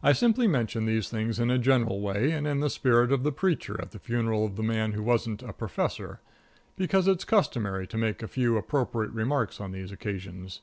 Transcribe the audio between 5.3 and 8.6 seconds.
"a professor" because it's customary to make a few